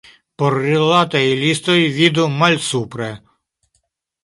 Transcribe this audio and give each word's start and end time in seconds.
Por 0.43 0.53
rilataj 0.61 1.21
listoj, 1.43 1.77
vidu 1.99 2.27
malsupre. 2.41 3.13